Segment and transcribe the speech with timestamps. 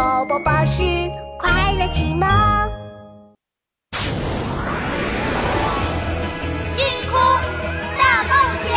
[0.00, 0.82] 宝宝巴士
[1.38, 2.26] 快乐启蒙，
[6.74, 7.20] 星空
[7.98, 8.30] 大冒
[8.64, 8.72] 险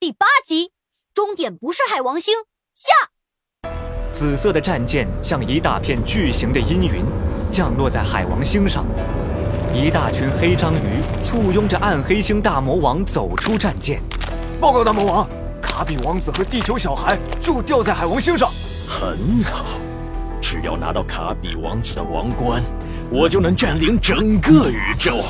[0.00, 0.72] 第八集，
[1.14, 2.34] 终点不是海王星
[2.74, 2.92] 下。
[4.12, 7.04] 紫色的战舰像一大片巨型的阴云，
[7.52, 8.84] 降落在海王星上。
[9.72, 14.02] 一大群黑章鱼簇拥着暗黑星大魔王走出战舰。
[14.60, 15.28] 报告大魔王，
[15.78, 18.48] 卡比王子和地球小孩就掉在海王星上。
[18.88, 19.64] 很好，
[20.42, 22.60] 只要拿到卡比王子的王冠，
[23.12, 25.22] 我就能占领整个宇宙。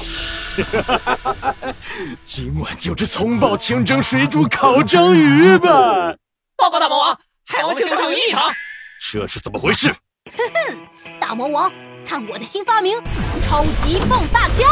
[2.25, 6.15] 今晚就吃葱爆清蒸水煮烤章鱼吧！
[6.57, 8.43] 报告大魔王，海王星上有异常。
[9.13, 9.95] 这是怎么回事？
[10.35, 10.79] 哼哼，
[11.21, 11.71] 大魔王，
[12.07, 12.99] 看我的新发明——
[13.45, 14.65] 超级放大枪！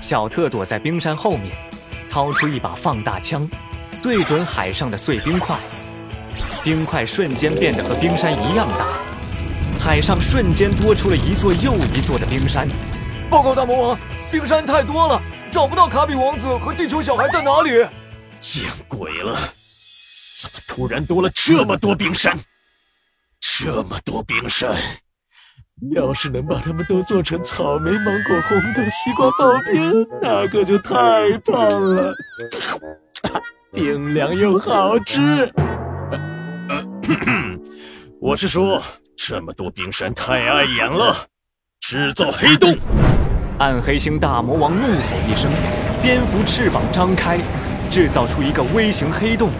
[0.00, 1.52] 小特躲在冰山后面，
[2.08, 3.44] 掏出一把放大枪，
[4.04, 5.56] 对准海上的碎冰块。
[6.62, 8.84] 冰块瞬间变得和冰山一样大，
[9.80, 12.68] 海上瞬间多出了一座又一座的冰山。
[13.30, 13.98] 报告大魔王，
[14.30, 15.18] 冰山太多了，
[15.50, 17.70] 找不到卡比王子和地球小孩在哪里。
[18.38, 19.34] 见鬼了！
[20.42, 22.38] 怎么突然多了这么多冰山？
[23.40, 24.76] 这么多冰山，
[25.94, 32.12] 要是能把它们都做成草莓、芒果、红豆、西瓜刨冰，那可就太棒了！
[33.74, 35.52] 冰凉又好吃。
[38.22, 38.80] 我是说，
[39.16, 41.26] 这么多冰山太碍眼了，
[41.80, 42.76] 制造黑洞！
[43.58, 44.92] 暗黑星大魔王怒吼
[45.28, 45.50] 一声，
[46.00, 47.40] 蝙蝠翅膀张开，
[47.90, 49.50] 制造出一个微型黑洞。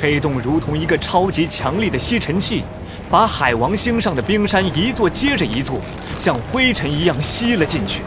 [0.00, 2.64] 黑洞如同一个超级强力的吸尘器，
[3.08, 5.80] 把海王星上的冰山一座接着一座，
[6.18, 8.02] 像灰尘一样吸了进去。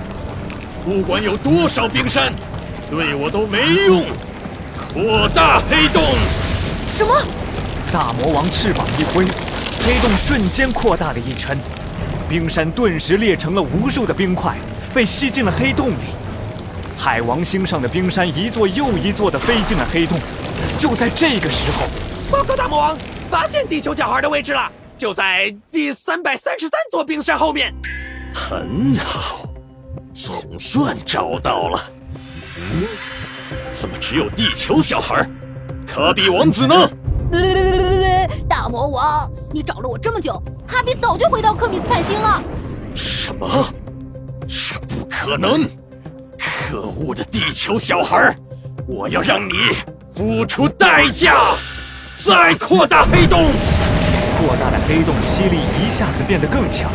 [0.84, 2.34] 不管有多少冰山，
[2.92, 4.04] 对我都没用。
[4.92, 6.03] 扩大黑洞！
[6.88, 7.22] 什么？
[7.92, 9.23] 大魔王翅膀一挥，
[9.86, 11.58] 黑洞瞬间扩大了一圈，
[12.28, 14.56] 冰山顿时裂成了无数的冰块，
[14.94, 16.14] 被吸进了黑洞里。
[16.98, 20.20] 海王星上的冰山一座又一座的飞进了黑洞。
[20.77, 21.88] 就在这个时候，
[22.32, 22.98] 报告大魔王，
[23.30, 27.73] 发现地球小孩的位置了，就在第三百三十三座冰山后面。
[28.33, 29.45] 很好，
[30.14, 31.83] 总算找到了。
[32.58, 32.88] 嗯，
[33.73, 35.28] 怎么只有地球小孩？
[35.86, 36.89] 卡比王子呢？
[38.48, 42.42] 大魔王，你找了我这么久，卡比早就回到克米斯坦星了。
[42.95, 43.66] 什么？
[44.48, 45.67] 这不可能！
[46.70, 48.36] 可恶的地球小孩，
[48.86, 49.54] 我要让你
[50.12, 51.33] 付出代价！
[52.16, 53.48] 再扩大黑洞！
[54.38, 56.92] 扩大的黑洞吸力一下子变得更强。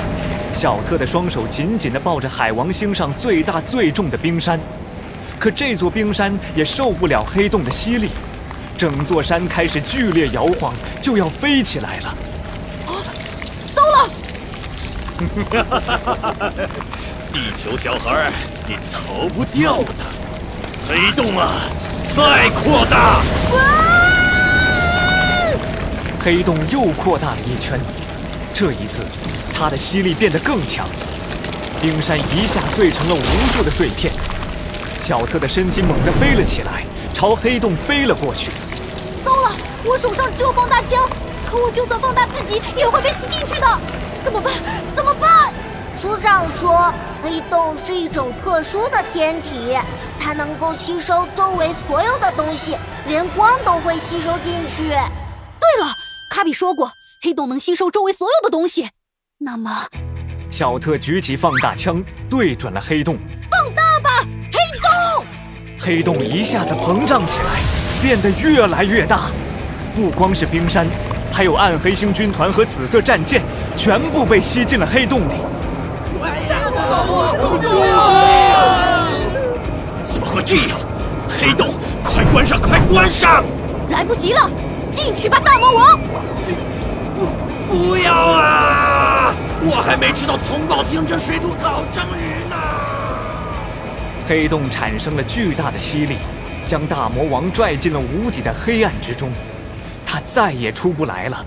[0.53, 4.59] 小特的双手紧紧地抱着海王星上最大最重的冰山，
[5.39, 8.11] 可这座冰山也受不了黑洞的吸力。
[8.77, 12.15] 整座山开始剧烈摇晃，就要飞起来了。
[12.87, 13.03] 啊，
[13.75, 14.09] 糟了！
[17.33, 18.31] 地球小孩，
[18.67, 20.05] 你逃不掉的！
[20.89, 21.51] 黑洞啊，
[22.17, 23.21] 再扩大！
[26.25, 27.81] 黑洞又扩大了一圈，
[28.55, 29.03] 这一次，
[29.53, 30.87] 它的吸力变得更强，
[31.83, 34.13] 冰山一下碎成了无数的碎片。
[35.09, 38.51] 小特的身体猛地飞了起来，朝黑洞飞了过去。
[39.25, 41.03] 糟了我手上只有放大枪，
[41.51, 43.67] 可我就算放大自己也会被吸进去的，
[44.23, 44.53] 怎么办？
[44.95, 45.51] 怎么办？
[45.99, 46.93] 书上说，
[47.23, 49.79] 黑洞是一种特殊的天体，
[50.21, 52.77] 它能够吸收周围所有的东西，
[53.07, 54.89] 连光都会吸收进去。
[54.89, 55.91] 对了，
[56.31, 56.93] 卡比说过，
[57.23, 58.91] 黑洞能吸收周围所有的东西。
[59.39, 59.87] 那么，
[60.51, 63.17] 小特举起放大枪，对准了黑洞！
[65.81, 67.47] 黑洞一下子膨胀起来，
[68.03, 69.21] 变得越来越大。
[69.95, 70.85] 不光是冰山，
[71.33, 73.41] 还有暗黑星军团和紫色战舰，
[73.77, 75.35] 全部被吸进了黑洞里。
[80.05, 80.77] 怎么会这样？
[81.29, 81.71] 黑洞，
[82.03, 82.61] 快关上！
[82.61, 83.45] 快关上！
[83.91, 84.51] 来不及了，
[84.91, 86.01] 进去吧，大魔王！
[87.17, 87.27] 不，
[87.73, 89.33] 不要啊！
[89.63, 92.48] 我还没吃到葱爆清蒸水煮烤章鱼呢。
[94.29, 96.17] 黑洞产生了巨大的吸力，
[96.67, 99.31] 将大魔王拽进了无底的黑暗之中。
[100.05, 101.47] 他再也出不来了，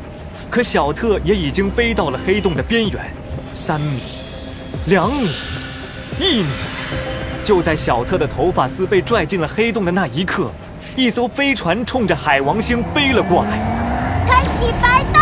[0.49, 2.99] 可小特也已经飞到了黑洞的边缘，
[3.53, 4.01] 三米，
[4.87, 5.29] 两米，
[6.19, 6.49] 一米。
[7.43, 10.49] 就在小特的头发丝被拽进了黑洞的那一刻，
[10.95, 13.59] 一艘飞船冲着海王星飞了过来。
[14.27, 15.21] 开启白洞！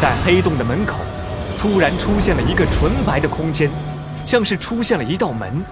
[0.00, 0.96] 在黑洞的门口，
[1.58, 3.70] 突然出现了一个纯白的空间，
[4.24, 5.62] 像是出现了一道门，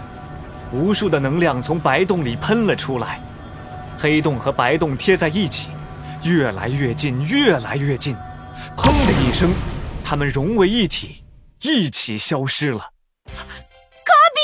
[0.75, 3.21] 无数的能量从白洞里喷了出来，
[3.97, 5.71] 黑洞和白洞贴在一起。
[6.25, 8.17] 越来越近，越来越近。
[8.77, 9.53] 砰的一声，
[10.03, 11.23] 他们融为一体，
[11.61, 12.91] 一起消失了。
[13.29, 14.41] 卡比，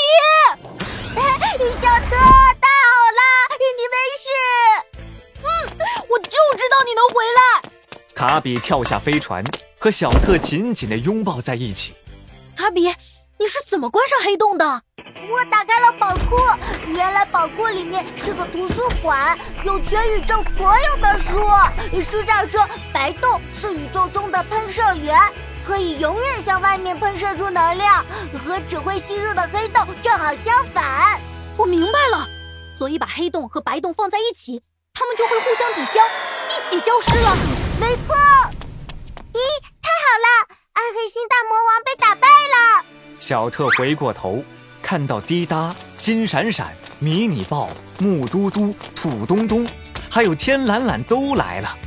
[1.81, 3.21] 小特，太好了，
[3.59, 4.25] 你没事。
[5.43, 5.47] 嗯，
[6.07, 7.41] 我就知道你能回来。
[8.15, 9.43] 卡比跳下飞船，
[9.79, 11.93] 和小特紧紧地拥抱在一起。
[12.55, 12.87] 卡比，
[13.41, 14.83] 你是怎么关上黑洞的？
[15.27, 16.37] 我打开了宝库，
[16.85, 19.35] 原来宝库里面是个图书馆，
[19.65, 21.41] 有全宇宙所有的书。
[22.03, 25.19] 书上说，白洞是宇宙中的喷射源，
[25.65, 28.05] 可以永远向外面喷射出能量，
[28.45, 31.19] 和只会吸入的黑洞正好相反。
[31.57, 32.29] 我明白了，
[32.77, 34.61] 所以把黑洞和白洞放在一起，
[34.93, 35.99] 它们就会互相抵消，
[36.47, 37.35] 一起消失了。
[37.79, 38.15] 没错。
[39.33, 39.41] 咦，
[39.81, 42.85] 太好了，暗黑星大魔王被打败了。
[43.21, 44.43] 小特回过头。
[44.81, 47.69] 看到滴答、金闪闪、迷你豹、
[47.99, 49.65] 木嘟嘟、土咚咚，
[50.09, 51.77] 还有天懒懒都来了。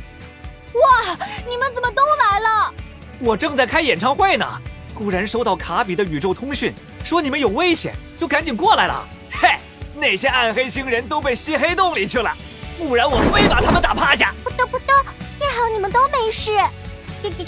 [0.73, 1.17] 哇，
[1.47, 2.73] 你们怎么都来了？
[3.19, 4.47] 我正在开演唱会呢，
[4.93, 6.73] 忽然收到卡比的宇宙通讯，
[7.03, 9.05] 说你们有危险，就赶紧过来了。
[9.29, 9.57] 嘿，
[9.93, 12.31] 那些暗黑星人都被吸黑洞里去了，
[12.77, 14.33] 不然我非把他们打趴下。
[14.41, 14.93] 不得不得，
[15.37, 16.51] 幸好你们都没事。
[17.31, 17.47] 天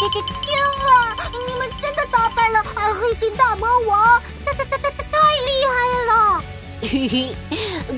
[0.89, 1.15] 啊！
[1.47, 2.63] 你们真的打败了
[2.99, 6.43] 黑心大魔王，太太太太太太厉害了！
[6.81, 7.35] 嘿嘿，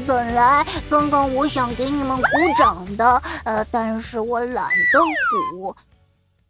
[0.05, 2.23] 本来刚刚我想给你们鼓
[2.57, 5.75] 掌的，呃，但是我懒得鼓。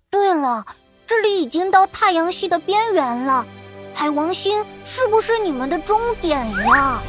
[0.09, 0.65] 对了，
[1.05, 3.45] 这里已经到太阳系的边缘了，
[3.93, 6.99] 海王星是不是你们的终点呀？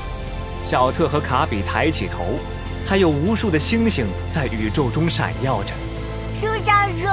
[0.62, 2.38] 小特和卡比抬起头，
[2.87, 5.72] 还有无数的星星在宇宙中闪耀着。
[6.40, 7.10] 书上说，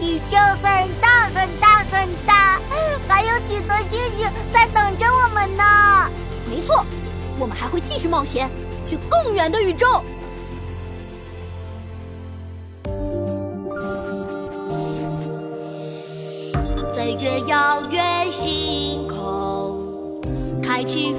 [0.00, 2.58] 宇宙很大很大很大，
[3.06, 6.10] 还有许多星星在等着我们呢。
[6.48, 6.82] 没错，
[7.38, 8.48] 我们还会继续冒险，
[8.86, 10.02] 去更远的宇宙。
[16.96, 20.18] 飞越遥远星空，
[20.62, 21.10] 开启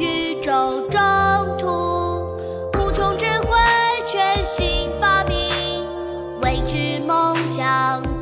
[7.53, 8.12] 想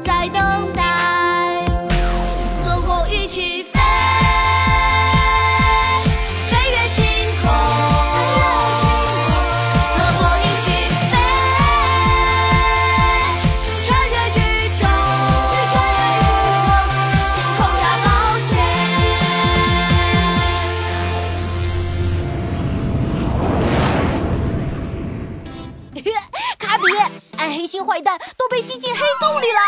[29.41, 29.59] 里了，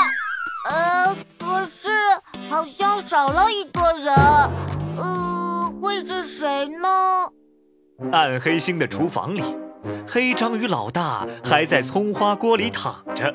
[0.70, 1.90] 呃，可是
[2.48, 4.14] 好像少了一个人，
[4.98, 6.88] 呃，会是谁呢？
[8.12, 9.44] 暗黑星的厨房里，
[10.08, 13.34] 黑章鱼老大还在葱花锅里躺着。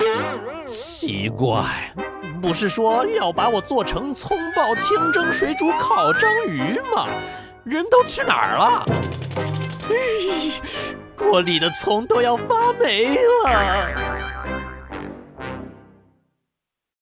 [0.65, 1.65] 奇怪，
[2.41, 7.09] 不是说要把我做成葱爆、清蒸、水煮、烤章鱼吗？
[7.65, 8.87] 人都去哪儿了？
[11.17, 14.18] 锅里的葱都要发霉了。